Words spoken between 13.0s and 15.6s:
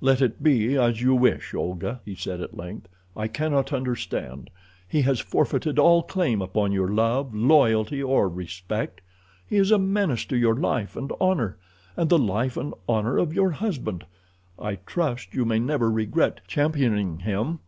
of your husband. I trust you may